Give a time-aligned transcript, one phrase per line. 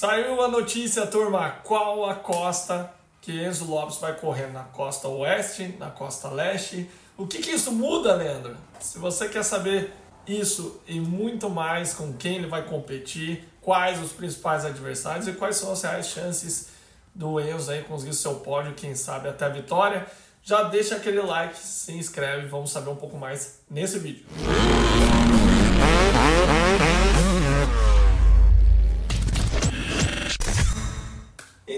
[0.00, 2.90] Saiu a notícia, turma, qual a costa
[3.20, 4.46] que Enzo Lopes vai correr?
[4.46, 6.88] Na costa oeste, na costa leste?
[7.18, 8.56] O que, que isso muda, Leandro?
[8.80, 9.92] Se você quer saber
[10.26, 15.56] isso e muito mais com quem ele vai competir, quais os principais adversários e quais
[15.56, 16.70] são as reais chances
[17.14, 20.06] do Enzo aí conseguir seu pódio, quem sabe até a vitória,
[20.42, 24.24] já deixa aquele like, se inscreve, vamos saber um pouco mais nesse vídeo.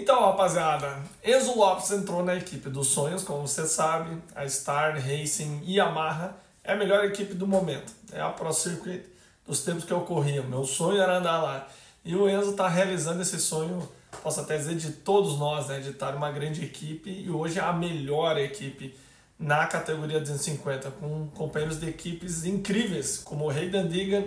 [0.03, 5.63] Então, rapaziada, Enzo Lopes entrou na equipe dos sonhos, como você sabe, a Star Racing
[5.65, 6.35] Yamaha
[6.65, 7.93] é a melhor equipe do momento.
[8.11, 9.05] É a Pro Circuit
[9.47, 10.43] dos tempos que eu corria.
[10.43, 11.69] Meu sonho era andar lá.
[12.05, 13.89] E o Enzo está realizando esse sonho,
[14.25, 15.79] posso até dizer, de todos nós, né?
[15.79, 18.99] De estar uma grande equipe e hoje a melhor equipe
[19.39, 24.25] na categoria 250, com companheiros de equipes incríveis, como o Hayden Digan,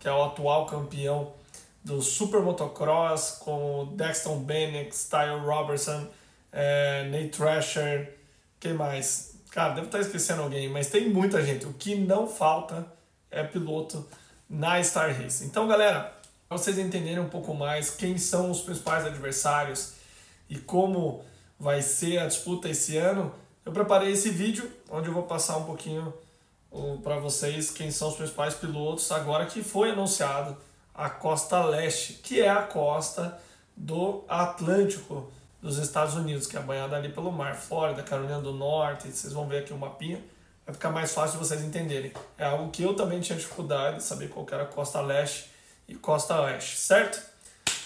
[0.00, 1.34] que é o atual campeão
[1.84, 6.06] do Super Motocross, com Dexton Bennett, Style Robertson,
[6.52, 8.14] é, Nate Thrasher,
[8.60, 9.34] quem mais?
[9.50, 11.66] Cara, devo estar esquecendo alguém, mas tem muita gente.
[11.66, 12.86] O que não falta
[13.30, 14.06] é piloto
[14.48, 15.44] na Star Race.
[15.44, 16.12] Então, galera,
[16.48, 19.94] para vocês entenderem um pouco mais quem são os principais adversários
[20.48, 21.22] e como
[21.58, 25.64] vai ser a disputa esse ano, eu preparei esse vídeo onde eu vou passar um
[25.64, 26.12] pouquinho
[27.02, 30.56] para vocês quem são os principais pilotos agora que foi anunciado
[30.98, 33.40] a costa leste, que é a costa
[33.76, 35.30] do Atlântico
[35.62, 39.46] dos Estados Unidos, que é banhada ali pelo mar, Flórida, Carolina do Norte, vocês vão
[39.46, 40.20] ver aqui o mapinha,
[40.66, 42.12] vai ficar mais fácil de vocês entenderem.
[42.36, 45.48] É algo que eu também tinha dificuldade de saber qual era a costa leste
[45.86, 47.22] e costa oeste, certo?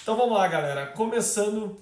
[0.02, 0.86] Então vamos lá, galera.
[0.86, 1.78] Começando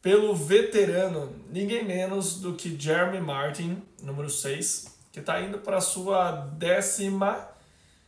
[0.00, 5.80] pelo veterano, ninguém menos do que Jeremy Martin, número 6, que está indo para a
[5.80, 7.48] sua décima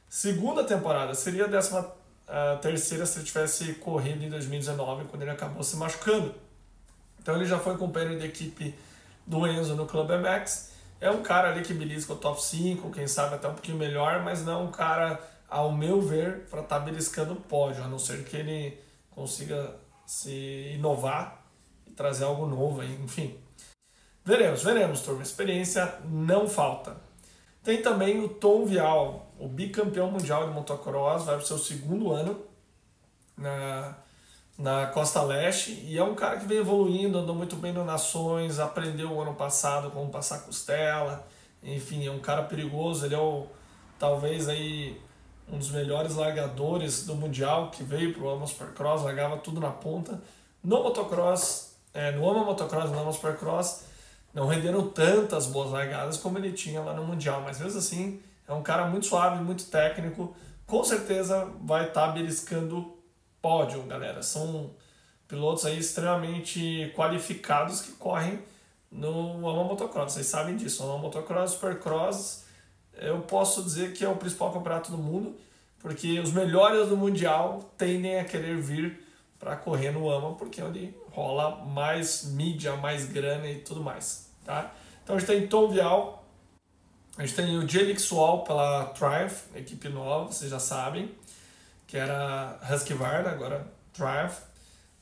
[0.08, 1.12] segunda temporada.
[1.14, 2.00] Seria a décima
[2.60, 6.34] terceira se ele tivesse corrido em 2019, quando ele acabou se machucando.
[7.20, 8.74] Então ele já foi companheiro de equipe
[9.26, 10.72] do Enzo no Club MX.
[11.00, 14.22] É um cara ali que belisca o top 5, quem sabe até um pouquinho melhor,
[14.22, 17.88] mas não é um cara, ao meu ver, para estar tá beliscando o pódio, a
[17.88, 18.78] não ser que ele
[19.10, 21.44] consiga se inovar
[21.86, 23.38] e trazer algo novo enfim.
[24.24, 25.22] Veremos, veremos, turma.
[25.22, 26.96] Experiência não falta.
[27.62, 32.12] Tem também o Tom Vial, o bicampeão mundial de motocross, vai para o seu segundo
[32.12, 32.40] ano
[33.36, 33.96] na,
[34.58, 38.58] na Costa Leste e é um cara que vem evoluindo, andou muito bem no Nações,
[38.58, 41.26] aprendeu o ano passado como passar costela,
[41.62, 43.46] enfim, é um cara perigoso, ele é o,
[43.98, 45.00] talvez aí
[45.48, 49.70] um dos melhores largadores do Mundial que veio para o Ama Supercross, largava tudo na
[49.70, 50.20] ponta.
[50.62, 53.84] No motocross, é, no Ama Motocross no Ama Supercross,
[54.34, 58.52] não renderam tantas boas largadas como ele tinha lá no Mundial, mas mesmo assim é
[58.52, 60.34] um cara muito suave, muito técnico,
[60.66, 62.96] com certeza vai estar tá beliscando
[63.40, 64.22] pódio, galera.
[64.22, 64.70] São
[65.28, 68.40] pilotos aí extremamente qualificados que correm
[68.90, 70.82] no Ama Motocross, vocês sabem disso.
[70.82, 72.44] Ama Motocross, Supercross,
[72.94, 75.34] eu posso dizer que é o principal campeonato do mundo,
[75.78, 79.00] porque os melhores do Mundial tendem a querer vir
[79.42, 84.30] para correr no AMA, porque é onde rola mais mídia, mais grana e tudo mais,
[84.44, 84.72] tá?
[85.02, 86.24] Então a gente tem Tom Vial,
[87.18, 91.12] a gente tem o Jelix Wall pela Triumph, equipe nova, vocês já sabem
[91.88, 94.36] que era Husqvarna, agora Drive.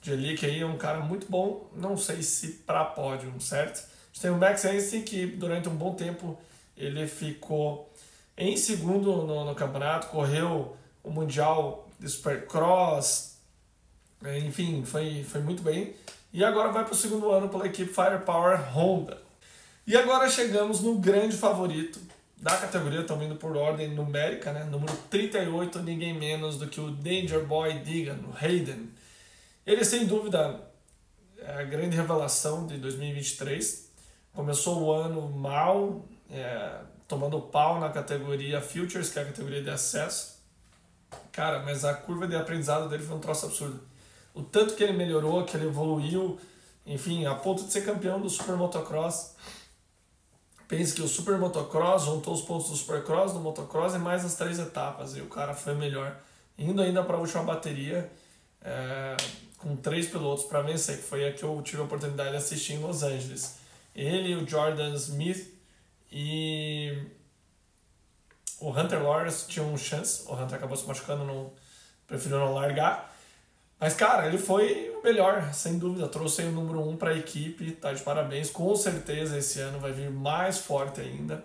[0.00, 3.80] Jelic aí é um cara muito bom, não sei se para pódio, certo?
[3.80, 6.38] A gente tem o Max Hansen que durante um bom tempo
[6.74, 7.92] ele ficou
[8.38, 10.74] em segundo no, no campeonato, correu
[11.04, 13.29] o Mundial de Supercross,
[14.38, 15.94] enfim, foi, foi muito bem.
[16.32, 19.18] E agora vai para o segundo ano pela equipe Firepower Honda.
[19.86, 21.98] E agora chegamos no grande favorito,
[22.36, 24.64] da categoria, estão indo por ordem numérica, né?
[24.64, 28.88] Número 38, ninguém menos do que o Danger Boy Digan, o Hayden.
[29.66, 30.60] Ele, sem dúvida,
[31.38, 33.90] é a grande revelação de 2023.
[34.32, 39.70] Começou o ano mal, é, tomando pau na categoria Futures, que é a categoria de
[39.70, 40.38] acesso.
[41.32, 43.80] Cara, mas a curva de aprendizado dele foi um troço absurdo.
[44.34, 46.38] O tanto que ele melhorou, que ele evoluiu,
[46.86, 49.34] enfim, a ponto de ser campeão do Super Motocross
[50.70, 54.36] Pense que o Super Motocross juntou os pontos do Supercross, do Motocross e mais as
[54.36, 55.16] três etapas.
[55.16, 56.16] E o cara foi melhor.
[56.56, 58.08] Indo ainda para a última bateria,
[58.62, 59.16] é,
[59.58, 62.74] com três pilotos para vencer, que foi a que eu tive a oportunidade de assistir
[62.74, 63.58] em Los Angeles.
[63.96, 65.52] Ele, o Jordan Smith
[66.08, 66.96] e
[68.60, 70.22] o Hunter Lawrence tinham chance.
[70.28, 71.50] O Hunter acabou se machucando, não,
[72.06, 73.09] preferiu não largar.
[73.80, 76.06] Mas, cara, ele foi o melhor, sem dúvida.
[76.06, 78.50] Trouxe o número um para a equipe, tá de parabéns.
[78.50, 81.42] Com certeza esse ano vai vir mais forte ainda.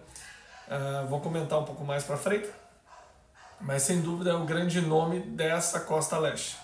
[0.68, 2.50] Uh, vou comentar um pouco mais para frente.
[3.62, 6.58] Mas, sem dúvida, é o grande nome dessa Costa Leste.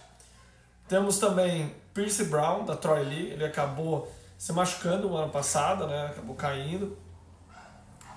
[0.89, 3.31] Temos também Pierce Brown, da Troy Lee.
[3.31, 6.07] Ele acabou se machucando no ano passado, né?
[6.07, 6.97] Acabou caindo.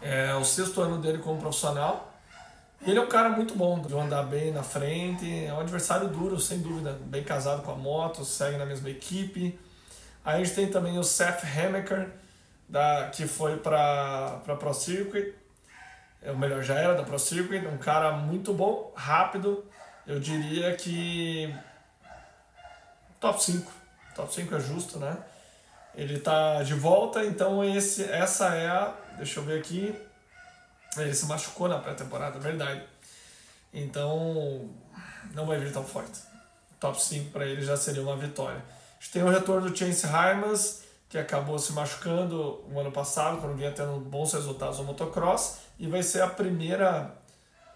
[0.03, 2.14] É o sexto ano dele como profissional.
[2.87, 5.47] Ele é um cara muito bom, de andar bem na frente.
[5.47, 6.99] É um adversário duro, sem dúvida.
[7.07, 9.59] Bem casado com a moto, segue na mesma equipe.
[10.23, 12.11] Aí a gente tem também o Seth Hammaker,
[12.69, 15.35] da, que foi para Pro Circuit.
[16.21, 17.67] É, o melhor já era da Pro Circuit.
[17.67, 19.65] Um cara muito bom, rápido.
[20.07, 21.55] Eu diria que
[23.19, 23.73] top 5.
[24.15, 25.17] Top 5 é justo, né?
[25.95, 28.95] Ele tá de volta, então esse, essa é a.
[29.17, 29.95] Deixa eu ver aqui.
[30.97, 32.83] Ele se machucou na pré-temporada, verdade.
[33.73, 34.71] Então
[35.35, 36.21] não vai vir tão forte.
[36.79, 38.59] Top 5 para ele já seria uma vitória.
[38.59, 43.41] A gente tem o retorno do Chance Hymas, que acabou se machucando o ano passado,
[43.41, 47.15] quando vinha tendo bons resultados no motocross, e vai ser a primeira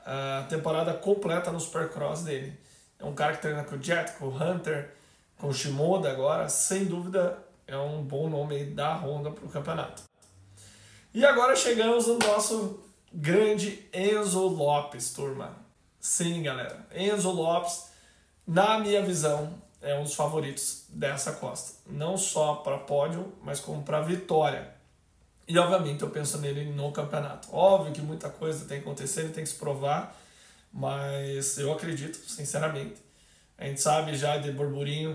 [0.02, 2.58] uh, temporada completa no Supercross dele.
[2.98, 4.94] É um cara que treina com o Jet, com o Hunter,
[5.36, 7.38] com o Shimoda agora, sem dúvida
[7.68, 10.02] é um bom nome da Honda para o campeonato.
[11.12, 12.80] E agora chegamos no nosso
[13.12, 15.56] grande Enzo Lopes, turma.
[16.00, 16.86] Sim, galera.
[16.94, 17.90] Enzo Lopes,
[18.46, 21.74] na minha visão, é um dos favoritos dessa Costa.
[21.86, 24.74] Não só para pódio, mas como para vitória.
[25.46, 27.48] E obviamente eu penso nele no campeonato.
[27.54, 30.14] Óbvio que muita coisa tem que acontecer, ele tem que se provar,
[30.72, 32.96] mas eu acredito, sinceramente.
[33.56, 35.14] A gente sabe já de burburinho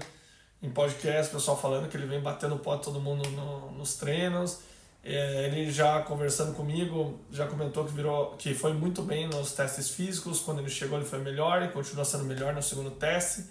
[0.62, 4.60] em podcast, pessoal falando que ele vem batendo pó todo mundo no, nos treinos.
[5.04, 9.90] É, ele já conversando comigo, já comentou que virou que foi muito bem nos testes
[9.90, 10.40] físicos.
[10.40, 13.46] Quando ele chegou, ele foi melhor e continua sendo melhor no segundo teste.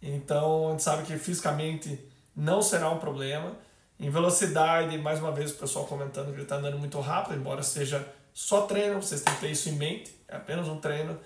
[0.00, 1.98] Então, a gente sabe que fisicamente
[2.36, 3.56] não será um problema.
[3.98, 7.62] Em velocidade, mais uma vez o pessoal comentando que ele está andando muito rápido, embora
[7.62, 11.18] seja só treino, vocês têm que ter isso em mente, é apenas um treino.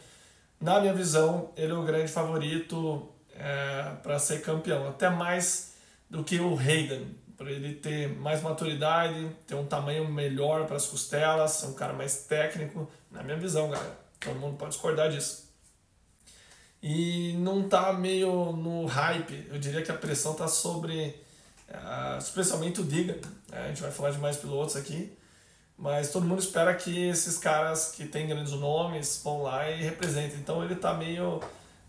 [0.61, 5.75] Na minha visão, ele é o grande favorito é, para ser campeão, até mais
[6.09, 7.07] do que o Hayden,
[7.41, 11.95] para ele ter mais maturidade, ter um tamanho melhor para as costelas, ser um cara
[11.95, 13.99] mais técnico, na minha visão, galera.
[14.21, 15.49] Todo mundo pode discordar disso.
[16.83, 21.19] E não tá meio no hype, eu diria que a pressão tá sobre,
[21.71, 23.65] uh, especialmente o Diga, né?
[23.65, 25.11] a gente vai falar de mais pilotos aqui,
[25.79, 30.39] mas todo mundo espera que esses caras que têm grandes nomes vão lá e representem.
[30.39, 31.41] Então ele tá meio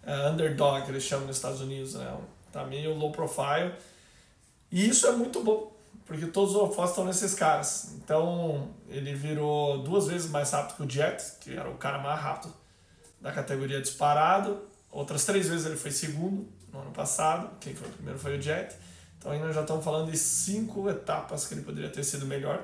[0.02, 2.18] é, underdog, que eles chamam nos Estados Unidos, né?
[2.54, 3.74] Tá meio low profile.
[4.72, 5.76] E isso é muito bom,
[6.06, 7.94] porque todos os holofotes estão nesses caras.
[7.96, 12.20] Então, ele virou duas vezes mais rápido que o Jet, que era o cara mais
[12.22, 12.54] rápido
[13.20, 14.62] da categoria disparado.
[14.90, 17.50] Outras três vezes ele foi segundo no ano passado.
[17.60, 18.76] Quem foi o primeiro foi o Jet.
[19.18, 22.64] Então, ainda já estamos falando de cinco etapas que ele poderia ter sido melhor.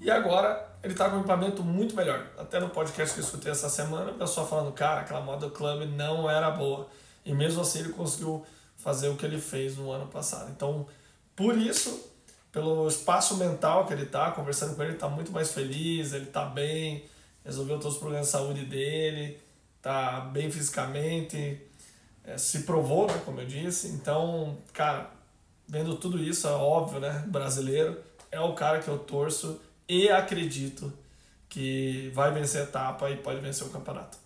[0.00, 2.26] E agora ele está com um equipamento muito melhor.
[2.38, 5.88] Até no podcast que eu escutei essa semana, o pessoal falando, cara, aquela moda Club
[5.96, 6.88] não era boa.
[7.24, 8.44] E mesmo assim ele conseguiu
[8.84, 10.52] fazer o que ele fez no ano passado.
[10.54, 10.86] Então,
[11.34, 12.06] por isso,
[12.52, 16.26] pelo espaço mental que ele está, conversando com ele, ele está muito mais feliz, ele
[16.26, 17.02] está bem,
[17.42, 19.40] resolveu todos os problemas de saúde dele,
[19.78, 21.62] está bem fisicamente,
[22.24, 23.88] é, se provou, né, como eu disse.
[23.88, 25.10] Então, cara,
[25.66, 27.98] vendo tudo isso, é óbvio, né, brasileiro,
[28.30, 29.58] é o cara que eu torço
[29.88, 30.92] e acredito
[31.48, 34.18] que vai vencer a etapa e pode vencer o campeonato.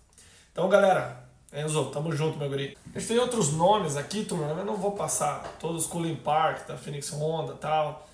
[0.51, 2.77] Então, galera, Enzo, tamo junto, meu guri.
[2.93, 6.77] A gente tem outros nomes aqui, turma, eu não vou passar todos, Colin Park, da
[6.77, 8.07] Phoenix Honda tal.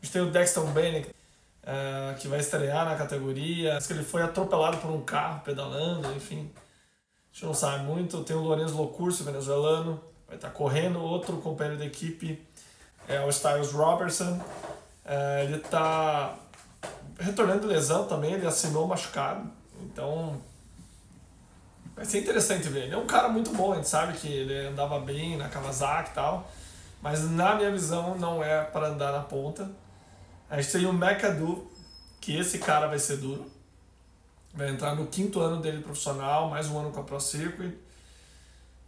[0.00, 1.14] A gente tem o Dexter Bennett,
[1.62, 3.78] é, que vai estrear na categoria.
[3.86, 6.50] que ele foi atropelado por um carro pedalando, enfim.
[6.54, 8.24] A gente não sabe muito.
[8.24, 10.98] Tem o Lorenzo Locurso, venezuelano, vai estar tá correndo.
[10.98, 12.42] Outro companheiro da equipe
[13.06, 14.40] é o Styles Robertson.
[15.04, 16.38] É, ele está
[17.18, 19.50] retornando de lesão também, ele assinou machucado.
[19.82, 20.40] Então,
[21.98, 22.84] vai ser interessante ver.
[22.84, 26.10] Ele é um cara muito bom, a gente sabe que ele andava bem na Kawasaki
[26.10, 26.48] e tal,
[27.02, 29.68] mas na minha visão não é para andar na ponta.
[30.48, 31.70] A gente tem o McAdoo,
[32.20, 33.50] que esse cara vai ser duro.
[34.54, 37.76] Vai entrar no quinto ano dele profissional, mais um ano com a Pro Circuit.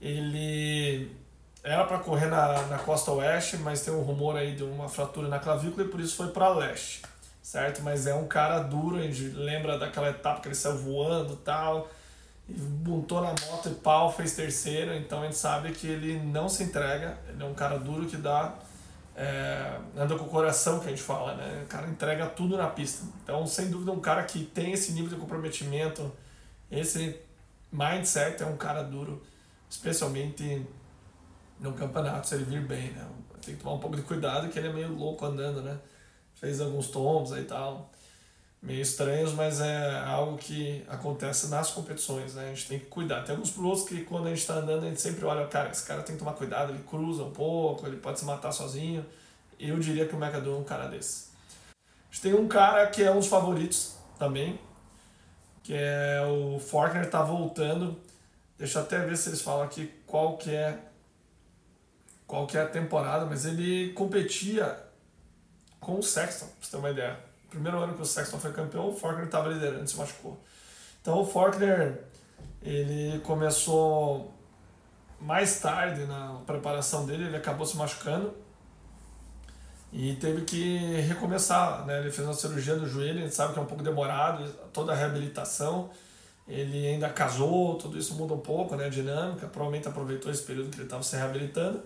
[0.01, 1.11] Ele
[1.63, 5.29] era para correr na, na costa oeste, mas tem um rumor aí de uma fratura
[5.29, 7.03] na clavícula e por isso foi para leste
[7.43, 7.83] certo?
[7.83, 11.89] Mas é um cara duro, a gente lembra daquela etapa que ele saiu voando tal,
[12.85, 16.63] montou na moto e pau, fez terceiro, então a gente sabe que ele não se
[16.63, 18.55] entrega, ele é um cara duro que dá,
[19.17, 21.63] é, anda com o coração que a gente fala, né?
[21.65, 23.05] O cara entrega tudo na pista.
[23.23, 26.11] Então, sem dúvida, um cara que tem esse nível de comprometimento,
[26.71, 27.19] esse
[27.73, 29.23] mindset é um cara duro,
[29.69, 30.67] especialmente
[31.59, 33.07] no campeonato, se ele vir bem, né?
[33.45, 35.79] Tem que tomar um pouco de cuidado que ele é meio louco andando, né?
[36.41, 37.91] fez alguns tombos e tal.
[38.63, 42.47] Meio estranhos, mas é algo que acontece nas competições, né?
[42.47, 43.23] A gente tem que cuidar.
[43.23, 45.87] Tem alguns pilotos que quando a gente está andando, a gente sempre olha, cara, esse
[45.87, 49.05] cara tem que tomar cuidado, ele cruza um pouco, ele pode se matar sozinho.
[49.59, 51.31] Eu diria que o McAdoo é um cara desse.
[52.11, 54.61] A gente tem um cara que é um dos favoritos também,
[55.63, 57.99] que é o Forkner tá voltando.
[58.59, 60.79] Deixa eu até ver se eles falam aqui qual que é
[62.27, 64.79] qual que é a temporada, mas ele competia
[65.81, 67.30] com o Sexton, pra você ter uma ideia.
[67.51, 70.41] Primeiro ano que o Sexton foi campeão, o Forkner estava liderando, se machucou.
[71.03, 72.05] Então o Forkner
[72.63, 74.33] ele começou
[75.21, 78.33] mais tarde na preparação dele, ele acabou se machucando
[79.93, 81.99] e teve que recomeçar, né?
[81.99, 84.93] Ele fez uma cirurgia do joelho, a gente sabe que é um pouco demorado, toda
[84.93, 85.91] a reabilitação.
[86.47, 88.87] Ele ainda casou, tudo isso muda um pouco, né?
[88.87, 91.83] A dinâmica, provavelmente aproveitou esse período que ele estava se reabilitando.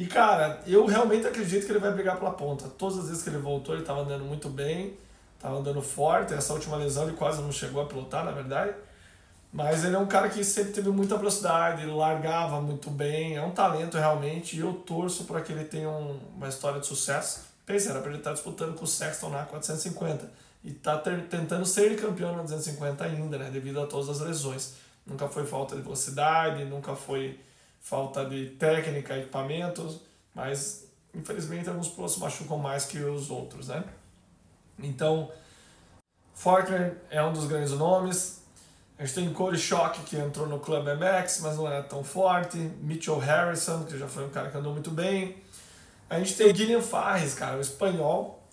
[0.00, 2.66] E cara, eu realmente acredito que ele vai brigar pela ponta.
[2.70, 4.96] Todas as vezes que ele voltou, ele estava andando muito bem,
[5.36, 6.32] estava andando forte.
[6.32, 8.72] Essa última lesão ele quase não chegou a pilotar, na verdade.
[9.52, 13.42] Mas ele é um cara que sempre teve muita velocidade, ele largava muito bem, é
[13.42, 17.42] um talento realmente, e eu torço para que ele tenha um, uma história de sucesso.
[17.66, 20.30] Pensa, era para ele estar tá disputando com o Sexton na 450
[20.64, 24.76] e tá ter, tentando ser campeão na 250 ainda, né, devido a todas as lesões.
[25.06, 27.38] Nunca foi falta de velocidade, nunca foi
[27.80, 30.00] falta de técnica, equipamentos,
[30.34, 33.84] mas infelizmente alguns pilotos machucam mais que os outros, né?
[34.78, 35.30] Então,
[36.34, 38.40] Faulkner é um dos grandes nomes,
[39.00, 42.58] a gente tem Cody Shock, que entrou no Club MX, mas não era tão forte.
[42.58, 45.38] Mitchell Harrison, que já foi um cara que andou muito bem.
[46.10, 48.46] A gente tem Guilherme Farres, cara, o espanhol.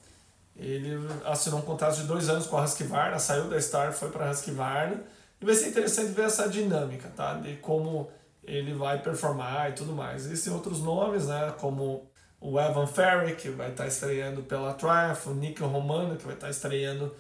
[0.56, 4.26] Ele assinou um contrato de dois anos com a Husqvarna, saiu da Star, foi para
[4.26, 5.04] a Husqvarna.
[5.42, 7.34] E vai ser interessante ver essa dinâmica, tá?
[7.34, 8.10] De como
[8.48, 10.26] ele vai performar e tudo mais.
[10.26, 11.54] Existem outros nomes, né?
[11.60, 16.36] Como o Evan Ferry, que vai estar estreando pela Triumph, o Nick Romano, que vai
[16.36, 17.14] estar estreando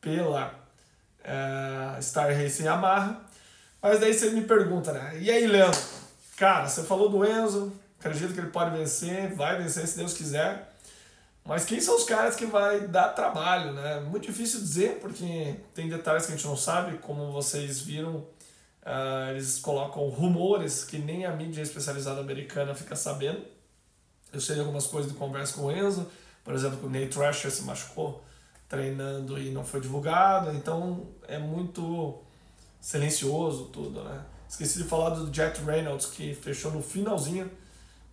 [0.00, 0.52] pela
[1.22, 3.20] é, Star Racing Yamaha.
[3.80, 5.18] Mas daí você me pergunta, né?
[5.20, 5.80] E aí, Leandro?
[6.36, 10.72] Cara, você falou do Enzo, acredito que ele pode vencer, vai vencer se Deus quiser.
[11.44, 14.00] Mas quem são os caras que vai dar trabalho, né?
[14.00, 18.24] Muito difícil dizer, porque tem detalhes que a gente não sabe, como vocês viram,
[18.82, 23.42] uh, eles colocam rumores que nem a mídia especializada americana fica sabendo.
[24.32, 26.06] Eu sei de algumas coisas de conversa com o Enzo,
[26.44, 28.22] por exemplo, que o Nate Thrasher se machucou
[28.68, 32.18] treinando e não foi divulgado, então é muito
[32.80, 34.24] silencioso tudo, né?
[34.48, 37.50] Esqueci de falar do Jet Reynolds, que fechou no finalzinho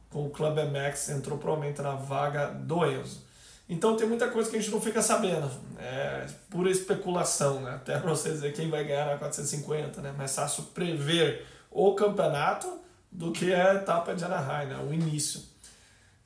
[0.09, 3.21] com o Club MX, entrou provavelmente na vaga do Enzo.
[3.69, 7.75] Então tem muita coisa que a gente não fica sabendo, é pura especulação, né?
[7.75, 10.11] Até para você dizer quem vai ganhar na 450, né?
[10.17, 12.79] Mais fácil prever o campeonato
[13.11, 14.77] do que a etapa de Anaheim, né?
[14.89, 15.41] O início.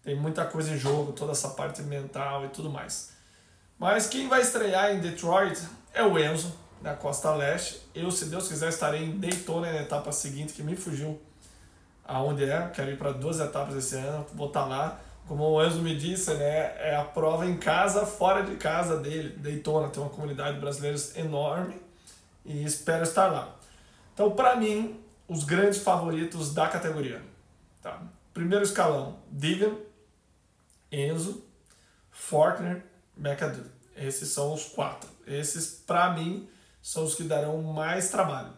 [0.02, 3.12] Tem muita coisa em jogo, toda essa parte mental e tudo mais.
[3.78, 5.60] Mas quem vai estrear em Detroit
[5.94, 7.82] é o Enzo, da Costa Leste.
[7.94, 11.20] Eu, se Deus quiser, estarei em Daytona na etapa seguinte, que me fugiu
[12.06, 12.70] aonde é.
[12.74, 15.00] Quero ir para duas etapas esse ano, vou estar tá lá.
[15.28, 19.30] Como o Enzo me disse, né, é a prova em casa, fora de casa dele.
[19.38, 21.76] Daytona tem uma comunidade brasileira enorme
[22.46, 23.56] e espero estar lá.
[24.14, 27.22] Então, para mim, os grandes favoritos da categoria.
[27.82, 28.02] Tá?
[28.34, 29.76] Primeiro escalão, Digan,
[30.92, 31.44] Enzo,
[32.12, 32.84] Forkner
[33.18, 33.66] McAdoo.
[33.96, 35.10] Esses são os quatro.
[35.26, 36.48] Esses, para mim,
[36.82, 38.52] são os que darão mais trabalho.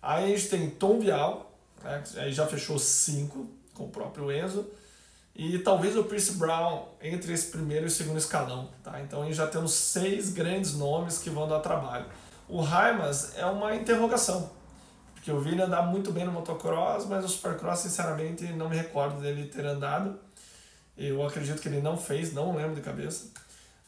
[0.00, 2.02] Aí a gente tem Tom Vial, né?
[2.16, 4.66] aí já fechou cinco com o próprio Enzo.
[5.36, 8.70] E talvez o Pierce Brown entre esse primeiro e segundo escalão.
[8.82, 9.00] Tá?
[9.02, 12.06] Então aí já temos seis grandes nomes que vão dar trabalho.
[12.48, 14.50] O Raimas é uma interrogação.
[15.14, 18.76] Porque eu vi ele andar muito bem no motocross, mas o supercross, sinceramente, não me
[18.76, 20.18] recordo dele ter andado.
[20.96, 23.26] Eu acredito que ele não fez, não lembro de cabeça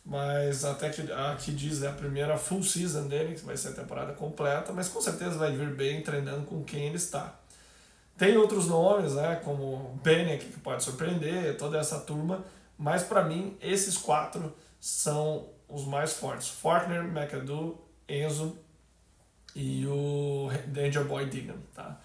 [0.09, 3.73] mas até que aqui diz é a primeira full season dele, que vai ser a
[3.73, 7.39] temporada completa, mas com certeza vai vir bem treinando com quem ele está.
[8.19, 12.45] Tem outros nomes, né, como Bennett, que pode surpreender, toda essa turma,
[12.77, 16.49] mas para mim esses quatro são os mais fortes.
[16.49, 18.59] Fortner, McAdoo, Enzo
[19.55, 22.01] e o Danger Boy Digan, tá?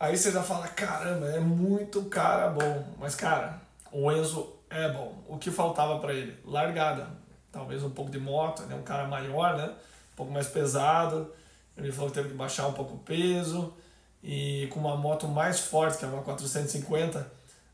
[0.00, 3.60] Aí você já fala, caramba, é muito cara bom, mas cara,
[3.92, 5.22] o Enzo é bom.
[5.28, 6.38] O que faltava para ele?
[6.44, 7.08] Largada.
[7.50, 9.74] Talvez um pouco de moto, ele é um cara maior, né?
[10.12, 11.32] Um pouco mais pesado.
[11.76, 13.74] Ele falou que teve que baixar um pouco o peso.
[14.22, 17.30] E com uma moto mais forte, que é uma 450,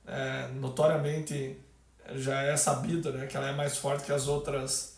[0.07, 1.59] é, notoriamente
[2.17, 4.97] já é sabido né, que ela é mais forte que as outras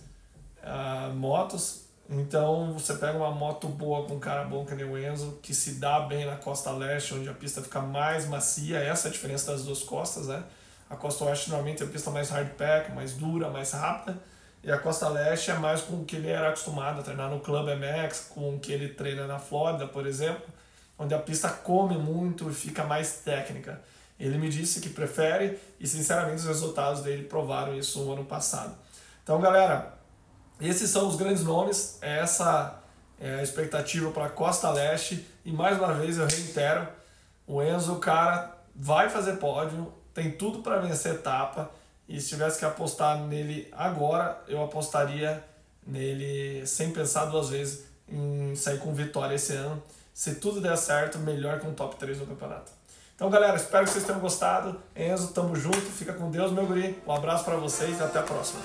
[0.62, 1.84] uh, motos.
[2.08, 5.52] Então você pega uma moto boa com um cara bom que nem o Enzo, que
[5.52, 9.12] se dá bem na costa leste, onde a pista fica mais macia, essa é a
[9.12, 10.42] diferença das duas costas, né?
[10.88, 14.16] A costa oeste normalmente é a pista mais hard pack, mais dura, mais rápida.
[14.62, 17.40] e a Costa Leste é mais com o que ele era acostumado a treinar no
[17.40, 20.46] Club MX, com o que ele treina na Flórida, por exemplo,
[20.98, 23.82] onde a pista come muito e fica mais técnica.
[24.18, 28.74] Ele me disse que prefere e, sinceramente, os resultados dele provaram isso no ano passado.
[29.22, 29.94] Então, galera,
[30.60, 32.82] esses são os grandes nomes, é essa
[33.18, 36.86] é a expectativa para a Costa Leste e, mais uma vez, eu reitero,
[37.46, 41.70] o Enzo, cara, vai fazer pódio, tem tudo para vencer etapa
[42.08, 45.42] e se tivesse que apostar nele agora, eu apostaria
[45.86, 49.82] nele sem pensar duas vezes em sair com vitória esse ano.
[50.16, 52.72] Se tudo der certo, melhor que um top 3 no campeonato.
[53.14, 54.80] Então, galera, espero que vocês tenham gostado.
[54.96, 55.78] Enzo, tamo junto.
[55.78, 56.98] Fica com Deus, meu guri.
[57.06, 58.62] Um abraço para vocês e até a próxima.